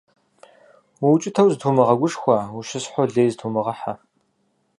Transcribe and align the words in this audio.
УукӀытэу 1.05 1.49
зытумыгъэгушхуэ, 1.51 2.37
ущысхьу 2.57 3.07
лей 3.13 3.29
зытумыгъэхьэ. 3.31 3.93